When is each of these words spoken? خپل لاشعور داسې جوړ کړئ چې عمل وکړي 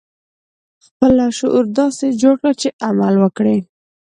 خپل 0.85 1.11
لاشعور 1.19 1.65
داسې 1.79 2.05
جوړ 2.21 2.35
کړئ 2.41 2.55
چې 2.61 2.69
عمل 2.87 3.13
وکړي 3.23 3.57